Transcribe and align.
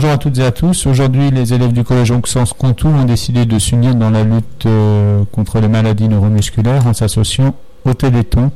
Bonjour 0.00 0.14
à 0.14 0.16
toutes 0.16 0.38
et 0.38 0.44
à 0.44 0.50
tous. 0.50 0.86
Aujourd'hui, 0.86 1.30
les 1.30 1.52
élèves 1.52 1.74
du 1.74 1.84
collège 1.84 2.10
Auxence 2.10 2.54
Contour 2.54 2.90
ont 2.90 3.04
décidé 3.04 3.44
de 3.44 3.58
s'unir 3.58 3.94
dans 3.94 4.08
la 4.08 4.24
lutte 4.24 4.64
euh, 4.64 5.24
contre 5.30 5.60
les 5.60 5.68
maladies 5.68 6.08
neuromusculaires 6.08 6.86
en 6.86 6.94
s'associant 6.94 7.54
au 7.84 7.92
Téléthon. 7.92 8.50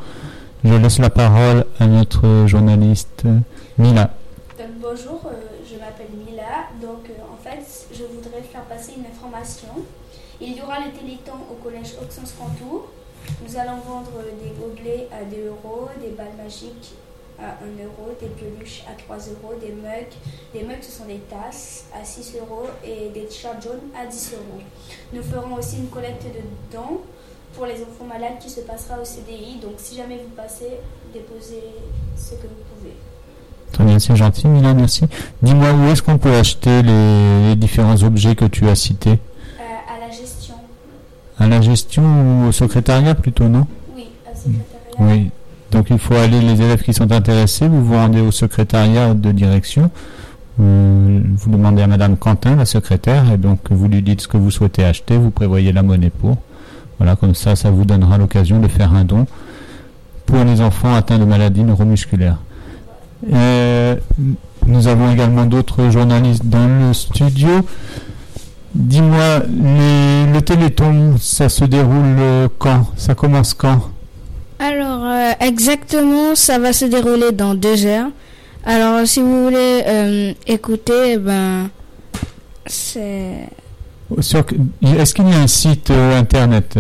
Je 0.65 0.73
laisse 0.73 0.99
la 1.01 1.11
parole 1.11 1.67
à 1.79 1.87
notre 1.87 2.47
journaliste 2.47 3.25
Mila. 3.77 4.15
bonjour, 4.81 5.21
euh, 5.27 5.35
je 5.71 5.79
m'appelle 5.79 6.17
Mila. 6.27 6.65
Donc 6.81 7.11
en 7.31 7.37
fait, 7.37 7.89
je 7.93 8.05
voudrais 8.05 8.41
faire 8.41 8.63
passer 8.63 8.95
une 8.97 9.05
information. 9.05 9.69
Il 10.41 10.57
y 10.57 10.63
aura 10.63 10.79
le 10.79 10.99
Téléthon 10.99 11.37
au 11.51 11.63
collège 11.63 11.93
Auxence 12.03 12.33
Contour. 12.39 12.89
Nous 13.47 13.55
allons 13.59 13.81
vendre 13.87 14.13
des 14.43 14.55
gobelets 14.59 15.09
à 15.13 15.23
2 15.25 15.49
euros, 15.49 15.91
des 16.01 16.17
balles 16.17 16.39
magiques 16.43 16.95
à 17.41 17.59
1 17.65 17.85
euro, 17.85 18.15
des 18.21 18.29
peluches 18.29 18.83
à 18.89 18.93
3 19.03 19.17
euros, 19.17 19.55
des 19.61 19.73
mugs. 19.73 20.13
Des 20.53 20.63
mugs, 20.63 20.83
ce 20.83 20.93
sont 20.93 21.07
des 21.07 21.21
tasses 21.31 21.87
à 21.95 22.05
6 22.05 22.37
euros 22.41 22.67
et 22.85 23.11
des 23.13 23.27
t-shirts 23.27 23.63
jaunes 23.63 23.91
à 23.99 24.07
10 24.07 24.33
euros. 24.35 24.63
Nous 25.13 25.23
ferons 25.23 25.55
aussi 25.57 25.79
une 25.79 25.89
collecte 25.89 26.25
de 26.25 26.41
dons 26.77 27.01
pour 27.55 27.67
les 27.67 27.75
enfants 27.83 28.07
malades 28.09 28.39
qui 28.41 28.51
se 28.51 28.61
passera 28.61 29.01
au 29.01 29.05
CDI. 29.05 29.59
Donc, 29.61 29.75
si 29.79 29.97
jamais 29.97 30.17
vous 30.17 30.35
passez, 30.37 30.79
déposez 31.13 31.63
ce 32.17 32.31
que 32.35 32.47
vous 32.47 32.65
pouvez. 32.75 32.95
Très 33.73 33.85
bien, 33.85 33.99
c'est 33.99 34.17
gentil, 34.17 34.47
Milan, 34.47 34.75
merci. 34.75 35.05
Dis-moi, 35.43 35.73
où 35.73 35.89
est-ce 35.89 36.03
qu'on 36.03 36.19
peut 36.19 36.35
acheter 36.35 36.83
les, 36.83 37.57
différents 37.57 38.03
objets 38.03 38.35
que 38.37 38.45
tu 38.45 38.69
as 38.69 38.75
cités? 38.77 39.19
Euh, 39.59 39.63
À 39.95 39.99
la 40.07 40.11
gestion. 40.13 40.55
À 41.39 41.49
la 41.49 41.61
gestion 41.61 42.03
ou 42.05 42.49
au 42.49 42.53
secrétariat 42.53 43.15
plutôt, 43.15 43.49
non? 43.49 43.67
Oui, 43.97 44.09
au 44.27 44.37
secrétariat. 44.37 45.01
Oui, 45.01 45.31
donc 45.75 45.91
il 45.91 45.99
faut 45.99 46.15
aller, 46.15 46.41
les 46.41 46.63
élèves 46.63 46.83
qui 46.83 46.95
sont 46.95 47.11
intéressés, 47.11 47.67
vous 47.67 47.85
vous 47.85 47.95
rendez 47.95 48.21
au 48.21 48.31
secrétariat 48.31 49.13
de 49.13 49.33
direction, 49.33 49.91
euh, 50.61 51.21
vous 51.37 51.51
demandez 51.51 51.83
à 51.83 51.89
Madame 51.89 52.17
Quentin, 52.17 52.55
la 52.55 52.65
secrétaire, 52.65 53.33
et 53.33 53.37
donc 53.37 53.59
vous 53.71 53.89
lui 53.89 54.01
dites 54.01 54.21
ce 54.21 54.29
que 54.29 54.37
vous 54.37 54.53
souhaitez 54.53 54.85
acheter, 54.85 55.17
vous 55.17 55.33
prévoyez 55.33 55.73
la 55.73 55.83
monnaie 55.83 56.11
pour. 56.11 56.39
Voilà, 56.99 57.17
comme 57.17 57.35
ça, 57.35 57.57
ça 57.57 57.73
vous 57.73 57.85
donnera 57.85 58.19
l'occasion 58.19 58.61
de 58.61 58.69
faire 58.69 58.95
un 58.95 59.05
don 59.05 59.27
pour 60.27 60.45
les 60.45 60.61
enfants 60.61 60.95
atteints 60.95 61.19
de 61.19 61.25
maladies 61.25 61.65
neuromusculaires. 61.65 62.39
Euh, 63.33 63.97
nous 64.69 64.87
avons 64.87 65.11
également 65.11 65.45
d'autres 65.45 65.91
journalistes 65.91 66.47
dans 66.47 66.69
le 66.69 66.93
studio. 66.93 67.49
Dis-moi, 68.77 69.41
le 69.49 70.41
téléthon, 70.41 71.17
ça 71.19 71.49
se 71.49 71.65
déroule 71.65 72.49
quand? 72.59 72.87
Ça 72.97 73.17
commence 73.17 73.55
quand? 73.55 73.94
Exactement, 75.47 76.35
ça 76.35 76.59
va 76.59 76.73
se 76.73 76.85
dérouler 76.85 77.31
dans 77.33 77.55
deux 77.55 77.87
heures. 77.87 78.09
Alors, 78.65 79.07
si 79.07 79.21
vous 79.21 79.45
voulez 79.45 79.83
euh, 79.87 80.33
écouter, 80.47 81.13
eh 81.13 81.17
ben, 81.19 81.69
c'est... 82.67 83.49
Est-ce 84.17 85.15
qu'il 85.15 85.29
y 85.29 85.33
a 85.33 85.39
un 85.39 85.47
site 85.47 85.91
euh, 85.91 86.19
internet 86.19 86.79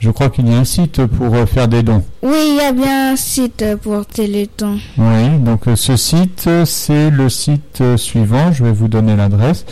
Je 0.00 0.10
crois 0.10 0.30
qu'il 0.30 0.48
y 0.48 0.54
a 0.54 0.58
un 0.58 0.64
site 0.64 1.04
pour 1.06 1.36
faire 1.48 1.68
des 1.68 1.82
dons. 1.82 2.02
Oui, 2.22 2.36
il 2.48 2.56
y 2.56 2.60
a 2.60 2.72
bien 2.72 3.12
un 3.12 3.16
site 3.16 3.64
pour 3.82 4.06
Téléthon. 4.06 4.78
Oui, 4.96 5.38
donc 5.38 5.64
ce 5.74 5.96
site, 5.96 6.48
c'est 6.64 7.10
le 7.10 7.28
site 7.28 7.82
suivant. 7.96 8.52
Je 8.52 8.64
vais 8.64 8.72
vous 8.72 8.88
donner 8.88 9.14
l'adresse. 9.14 9.66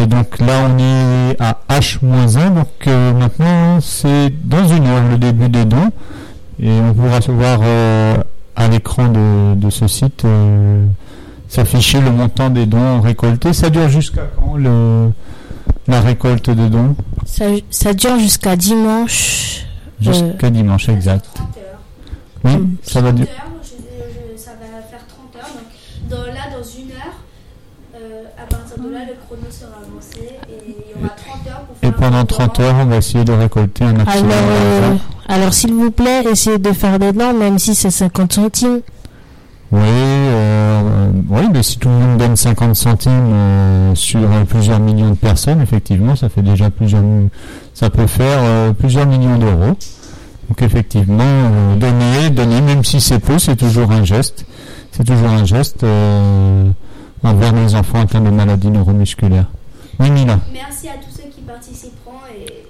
Et 0.00 0.06
donc 0.06 0.38
là, 0.38 0.66
on 0.66 0.78
est 0.78 1.36
à 1.40 1.58
H-1. 1.68 2.54
Donc 2.54 2.68
euh, 2.86 3.12
maintenant, 3.12 3.80
c'est 3.82 4.32
dans 4.44 4.66
une 4.66 4.86
heure 4.86 5.06
le 5.10 5.18
début 5.18 5.50
des 5.50 5.66
dons. 5.66 5.90
Et 6.58 6.70
on 6.70 6.94
pourra 6.94 7.20
voir 7.20 7.60
euh, 7.62 8.16
à 8.56 8.68
l'écran 8.68 9.08
de, 9.08 9.70
ce 9.70 9.86
site 9.88 10.24
euh, 10.24 10.86
s'afficher 11.48 12.00
le 12.00 12.10
montant 12.10 12.48
des 12.48 12.64
dons 12.64 13.02
récoltés. 13.02 13.52
Ça 13.52 13.68
dure 13.68 13.90
jusqu'à 13.90 14.22
quand 14.36 14.56
le, 14.56 15.10
la 15.86 16.00
récolte 16.00 16.48
de 16.48 16.68
dons? 16.68 16.96
Ça, 17.26 17.92
dure 17.92 18.18
jusqu'à 18.18 18.56
dimanche. 18.56 19.66
Jusqu'à 20.00 20.48
dimanche, 20.48 20.88
exact. 20.88 21.42
Oui, 22.42 22.52
ça 22.82 23.02
va 23.02 23.12
durer. 23.12 23.28
Ça 24.36 24.52
va 24.52 24.80
faire 24.80 25.00
30 25.06 25.36
heures. 25.36 25.50
Donc 26.08 26.26
là, 26.34 26.56
dans 26.56 26.64
une 26.64 26.90
heure, 26.92 27.20
à 28.40 28.46
partir 28.46 28.82
de 28.82 28.88
là, 28.90 29.00
le 29.00 29.14
chrono 29.26 29.50
sera 29.50 29.76
avancé 29.82 30.38
et 30.48 30.64
il 30.66 31.00
y 31.00 31.04
aura 31.04 31.14
30 31.14 31.46
heures 31.46 31.60
pour 31.66 31.76
faire 31.76 31.88
Et 31.88 31.92
pendant 31.92 32.24
30 32.24 32.60
heures, 32.60 32.74
on 32.80 32.86
va 32.86 32.96
essayer 32.96 33.24
de 33.24 33.32
récolter 33.32 33.84
un 33.84 33.92
maximum. 33.92 34.30
Alors, 34.30 34.44
euh, 34.50 34.96
alors 35.28 35.54
s'il 35.54 35.74
vous 35.74 35.90
plaît, 35.90 36.22
essayez 36.30 36.58
de 36.58 36.72
faire 36.72 36.98
des 36.98 37.12
dons, 37.12 37.34
même 37.34 37.58
si 37.58 37.74
c'est 37.74 37.90
50 37.90 38.32
centimes. 38.32 38.80
Oui, 39.72 39.80
euh, 39.82 41.10
oui, 41.28 41.42
mais 41.52 41.62
si 41.62 41.78
tout 41.78 41.88
le 41.88 41.94
monde 41.94 42.18
donne 42.18 42.34
50 42.34 42.74
centimes 42.74 43.30
euh, 43.32 43.94
sur 43.94 44.20
plusieurs 44.48 44.80
millions 44.80 45.10
de 45.10 45.16
personnes, 45.16 45.60
effectivement, 45.60 46.16
ça 46.16 46.28
fait 46.28 46.42
déjà 46.42 46.70
plusieurs, 46.70 47.04
ça 47.74 47.90
peut 47.90 48.06
faire 48.06 48.74
plusieurs 48.74 49.06
millions 49.06 49.38
d'euros. 49.38 49.76
Donc 50.48 50.62
effectivement, 50.62 51.22
donner, 51.76 52.30
donner, 52.30 52.60
même 52.60 52.82
si 52.84 53.00
c'est 53.00 53.20
peu, 53.20 53.38
c'est 53.38 53.54
toujours 53.54 53.92
un 53.92 54.04
geste. 54.04 54.44
C'est 54.90 55.04
toujours 55.04 55.28
un 55.28 55.44
geste 55.44 55.84
envers 57.22 57.52
les 57.52 57.74
enfants 57.74 58.00
atteints 58.00 58.20
de 58.20 58.30
maladies 58.30 58.70
neuromusculaires. 58.70 59.46
Oui, 59.98 60.10
Mila. 60.10 60.38
Merci 60.52 60.88
à 60.88 60.92
tous 60.92 61.14
ceux 61.14 61.28
qui 61.28 61.42
participeront 61.42 62.18
et. 62.34 62.66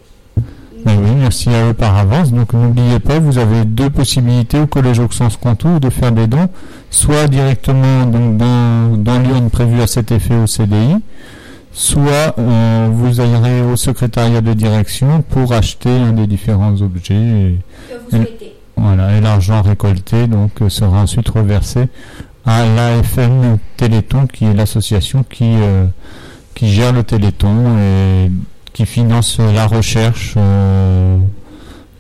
Ben 0.84 0.96
oui, 0.98 1.10
merci 1.14 1.50
à 1.50 1.68
eux 1.68 1.74
par 1.74 1.96
avance. 1.96 2.32
Donc 2.32 2.52
n'oubliez 2.54 2.98
pas, 3.00 3.18
vous 3.18 3.38
avez 3.38 3.64
deux 3.64 3.90
possibilités 3.90 4.58
au 4.58 4.66
Collège 4.66 4.98
Auxence 4.98 5.36
Contour 5.36 5.78
de 5.78 5.90
faire 5.90 6.10
des 6.10 6.26
dons, 6.26 6.48
soit 6.90 7.28
directement 7.28 8.06
donc, 8.06 8.38
dans, 8.38 8.96
dans 8.96 9.18
l'urne 9.18 9.50
prévue 9.50 9.82
à 9.82 9.86
cet 9.86 10.10
effet 10.10 10.34
au 10.36 10.46
CDI, 10.46 10.96
soit 11.72 12.34
euh, 12.38 12.88
vous 12.90 13.20
irez 13.20 13.62
au 13.62 13.76
secrétariat 13.76 14.40
de 14.40 14.54
direction 14.54 15.22
pour 15.22 15.52
acheter 15.52 15.90
un 15.90 16.12
des 16.12 16.26
différents 16.26 16.80
objets. 16.80 17.14
Et, 17.14 17.58
que 17.88 17.94
vous 18.02 18.24
souhaitez. 18.24 18.54
Voilà, 18.76 19.18
et 19.18 19.20
l'argent 19.20 19.60
récolté 19.60 20.26
donc 20.26 20.52
sera 20.68 21.02
ensuite 21.02 21.28
reversé 21.28 21.88
à 22.46 22.64
l'AFM 22.64 23.58
Téléthon, 23.76 24.26
qui 24.26 24.44
est 24.44 24.54
l'association 24.54 25.22
qui, 25.22 25.44
euh, 25.44 25.86
qui 26.54 26.70
gère 26.70 26.92
le 26.92 27.02
Téléthon 27.02 27.78
et 27.78 28.30
qui 28.72 28.86
finance 28.86 29.38
la 29.38 29.66
recherche, 29.66 30.34
euh, 30.36 31.18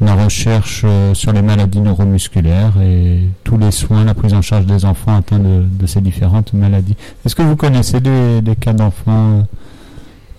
la 0.00 0.14
recherche 0.14 0.82
euh, 0.84 1.14
sur 1.14 1.32
les 1.32 1.42
maladies 1.42 1.80
neuromusculaires 1.80 2.72
et 2.82 3.20
tous 3.44 3.58
les 3.58 3.70
soins, 3.70 4.04
la 4.04 4.14
prise 4.14 4.32
en 4.32 4.42
charge 4.42 4.66
des 4.66 4.84
enfants 4.84 5.16
atteints 5.16 5.40
de, 5.40 5.86
ces 5.86 6.00
différentes 6.00 6.52
maladies. 6.52 6.96
Est-ce 7.24 7.34
que 7.34 7.42
vous 7.42 7.56
connaissez 7.56 8.00
des, 8.00 8.40
des 8.40 8.56
cas 8.56 8.72
d'enfants 8.72 9.46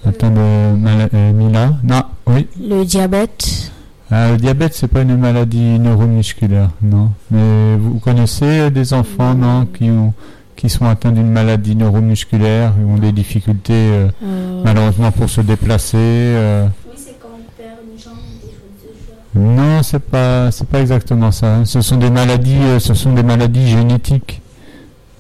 atteints 0.06 0.31
de 0.31 0.75
maladies 0.78 1.16
Mila? 1.34 1.73
Non, 1.84 2.03
oui. 2.28 2.47
Le 2.59 2.84
diabète. 2.85 3.71
Euh, 4.11 4.31
le 4.33 4.38
diabète, 4.38 4.73
c'est 4.73 4.88
pas 4.89 5.01
une 5.01 5.16
maladie 5.16 5.79
neuromusculaire, 5.79 6.69
non. 6.81 7.11
Mais 7.29 7.75
vous 7.77 7.99
connaissez 7.99 8.69
des 8.69 8.94
enfants, 8.94 9.33
non, 9.33 9.66
qui 9.66 9.89
ont 9.89 10.13
qui 10.57 10.69
sont 10.69 10.85
atteints 10.85 11.11
d'une 11.11 11.31
maladie 11.31 11.75
neuromusculaire, 11.75 12.73
qui 12.75 12.83
ont 12.83 12.97
des 12.97 13.11
difficultés 13.11 13.73
euh, 13.73 14.09
euh. 14.23 14.61
malheureusement 14.63 15.11
pour 15.11 15.29
se 15.29 15.41
déplacer. 15.41 15.97
Oui, 15.97 16.93
c'est 16.96 17.17
quand 17.19 17.29
on 17.34 17.61
perd 17.61 17.78
une 17.91 17.99
jambe, 17.99 18.16
des 18.43 18.52
choses 18.52 19.35
de 19.35 19.40
Non, 19.40 19.81
c'est 19.81 19.99
pas 20.03 20.52
c'est 20.52 20.67
pas 20.67 20.81
exactement 20.81 21.31
ça. 21.31 21.55
Hein. 21.55 21.66
Ce 21.66 21.81
sont 21.81 21.97
des 21.97 22.09
maladies, 22.09 22.79
ce 22.79 22.93
sont 22.93 23.14
des 23.14 23.23
maladies 23.23 23.67
génétiques. 23.69 24.41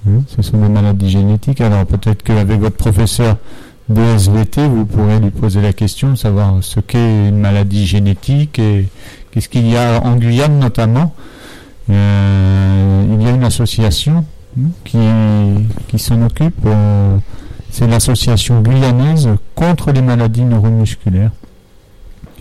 Hein, 0.07 0.21
ce 0.27 0.41
sont 0.41 0.57
des 0.57 0.69
maladies 0.69 1.09
génétiques. 1.09 1.61
Alors 1.61 1.85
peut-être 1.85 2.23
qu'avec 2.23 2.59
votre 2.59 2.77
professeur 2.77 3.37
vous 3.93 4.85
pourrez 4.85 5.19
lui 5.19 5.31
poser 5.31 5.61
la 5.61 5.73
question 5.73 6.11
de 6.11 6.15
savoir 6.15 6.57
ce 6.61 6.79
qu'est 6.79 7.27
une 7.29 7.39
maladie 7.39 7.85
génétique 7.85 8.59
et 8.59 8.87
qu'est-ce 9.31 9.49
qu'il 9.49 9.67
y 9.67 9.77
a 9.77 10.01
en 10.03 10.15
Guyane 10.15 10.59
notamment. 10.59 11.13
Euh, 11.89 13.03
il 13.11 13.21
y 13.21 13.27
a 13.27 13.31
une 13.31 13.43
association 13.43 14.25
hein, 14.57 14.69
qui, 14.83 14.97
qui 15.87 15.99
s'en 15.99 16.21
occupe. 16.21 16.55
Euh, 16.65 17.17
c'est 17.69 17.87
l'association 17.87 18.61
guyanaise 18.61 19.29
contre 19.55 19.91
les 19.91 20.01
maladies 20.01 20.43
neuromusculaires. 20.43 21.31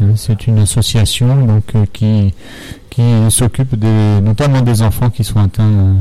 Hein, 0.00 0.12
c'est 0.16 0.46
une 0.46 0.58
association 0.58 1.46
donc 1.46 1.74
euh, 1.74 1.84
qui 1.92 2.34
qui 2.90 3.02
s'occupe 3.28 3.74
notamment 4.22 4.62
des 4.62 4.82
enfants 4.82 5.10
qui 5.10 5.22
sont 5.22 5.38
atteints 5.38 5.94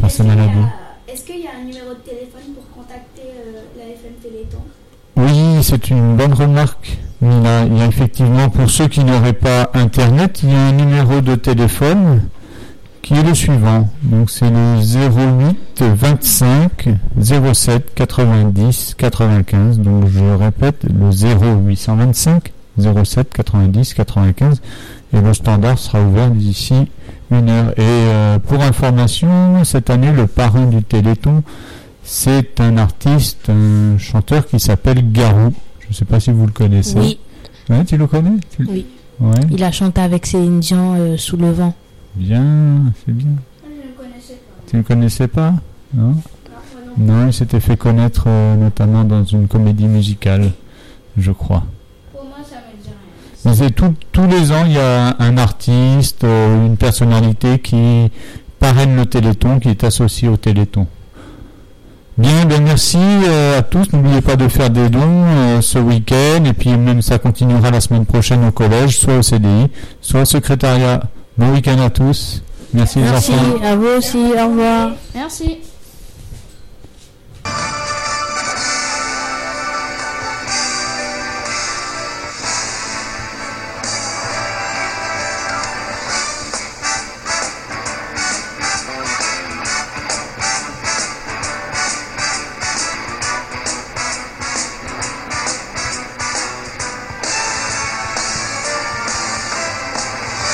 par 0.00 0.10
ces 0.10 0.24
maladies. 0.24 0.66
Qu'il 1.36 1.44
y 1.44 1.48
a 1.48 1.50
un 1.60 1.64
numéro 1.64 1.90
de 1.90 2.00
téléphone 2.00 2.54
pour 2.54 2.66
contacter 2.70 3.20
la 3.76 3.84
FM 3.84 4.14
Téléthon 4.22 4.62
oui, 5.16 5.62
c'est 5.62 5.90
une 5.90 6.16
bonne 6.16 6.32
remarque. 6.32 6.98
Il 7.20 7.28
y, 7.28 7.46
a, 7.46 7.86
effectivement, 7.86 8.48
pour 8.48 8.70
ceux 8.70 8.88
qui 8.88 9.04
n'auraient 9.04 9.32
pas 9.34 9.70
Internet, 9.74 10.40
il 10.42 10.50
y 10.50 10.54
a 10.54 10.66
un 10.66 10.72
numéro 10.72 11.20
de 11.20 11.34
téléphone 11.34 12.22
qui 13.02 13.14
est 13.14 13.22
le 13.22 13.34
suivant. 13.34 13.88
Donc 14.02 14.30
c'est 14.30 14.48
le 14.50 14.78
08 14.78 15.82
25 15.82 16.88
07 17.20 17.94
90 17.94 18.94
95. 18.96 19.78
Donc 19.80 20.06
je 20.08 20.24
répète, 20.24 20.84
le 20.84 21.10
0825 21.10 22.52
07 22.78 23.32
90 23.34 23.94
95. 23.94 24.62
et 25.12 25.20
le 25.20 25.34
standard 25.34 25.78
sera 25.78 26.02
ouvert 26.02 26.30
d'ici 26.30 26.88
une 27.30 27.48
heure. 27.48 27.70
Et 27.78 27.82
euh, 27.82 28.38
pour 28.38 28.62
information, 28.62 29.64
cette 29.64 29.90
année, 29.90 30.12
le 30.12 30.26
parrain 30.26 30.66
du 30.66 30.82
Téléthon, 30.82 31.42
c'est 32.02 32.60
un 32.60 32.76
artiste, 32.78 33.48
un 33.50 33.98
chanteur 33.98 34.46
qui 34.46 34.60
s'appelle 34.60 35.10
Garou. 35.12 35.52
Je 35.80 35.88
ne 35.88 35.92
sais 35.94 36.04
pas 36.04 36.20
si 36.20 36.30
vous 36.30 36.46
le 36.46 36.52
connaissez. 36.52 36.98
Oui, 36.98 37.18
Ouais, 37.68 37.84
tu 37.84 37.96
le 37.96 38.06
connais? 38.06 38.38
Tu- 38.56 38.64
Oui. 38.68 38.86
Ouais, 39.18 39.32
il 39.50 39.64
a 39.64 39.72
chanté 39.72 40.00
avec 40.00 40.26
Céline 40.26 40.60
Dion 40.60 40.94
euh, 40.96 41.16
sous 41.16 41.36
le 41.36 41.50
vent. 41.50 41.74
bien, 42.14 42.44
c'est 43.04 43.12
bien. 43.12 43.28
Je 43.64 43.88
ne 43.88 43.92
connaissais 43.96 44.34
pas. 44.34 44.70
Tu 44.70 44.76
ne 44.76 44.82
connaissais 44.82 45.26
pas? 45.28 45.54
Non? 45.94 46.08
Non, 46.08 46.12
moi 46.12 46.22
non. 46.98 47.14
Non, 47.22 47.26
il 47.28 47.32
s'était 47.32 47.60
fait 47.60 47.76
connaître 47.76 48.24
euh, 48.28 48.56
notamment 48.56 49.04
dans 49.04 49.24
une 49.24 49.48
comédie 49.48 49.86
musicale, 49.88 50.52
je 51.16 51.32
crois. 51.32 51.64
Pour 52.12 52.24
moi, 52.24 52.36
ça 52.48 52.56
me 52.56 52.82
dit 53.54 53.60
rien. 53.60 53.60
Mais 53.60 53.66
c'est 53.68 53.74
tout- 53.74 53.94
tous 54.12 54.26
les 54.26 54.52
ans, 54.52 54.64
il 54.66 54.72
y 54.72 54.78
a 54.78 55.16
un 55.18 55.38
artiste, 55.38 56.24
euh, 56.24 56.66
une 56.66 56.76
personnalité 56.76 57.58
qui 57.58 58.10
parraine 58.58 58.96
le 58.96 59.06
Téléthon, 59.06 59.58
qui 59.60 59.68
est 59.68 59.84
associé 59.84 60.28
au 60.28 60.36
Téléthon. 60.36 60.86
Bien, 62.18 62.46
ben 62.46 62.62
merci 62.62 62.96
euh, 62.98 63.58
à 63.58 63.62
tous. 63.62 63.92
N'oubliez 63.92 64.22
pas 64.22 64.36
de 64.36 64.48
faire 64.48 64.70
des 64.70 64.88
dons 64.88 65.00
euh, 65.26 65.60
ce 65.60 65.78
week-end 65.78 66.44
et 66.46 66.54
puis 66.54 66.70
même 66.70 67.02
ça 67.02 67.18
continuera 67.18 67.70
la 67.70 67.80
semaine 67.82 68.06
prochaine 68.06 68.42
au 68.46 68.52
collège, 68.52 68.98
soit 68.98 69.18
au 69.18 69.22
CDI, 69.22 69.66
soit 70.00 70.22
au 70.22 70.24
secrétariat. 70.24 71.02
Bon 71.36 71.52
week-end 71.52 71.78
à 71.78 71.90
tous. 71.90 72.42
Merci, 72.72 73.00
les 73.00 73.04
Merci 73.04 73.32
enfants. 73.32 73.62
à 73.64 73.76
vous 73.76 73.86
aussi, 73.98 74.16
au 74.16 74.48
revoir. 74.48 74.90
Merci. 75.14 75.58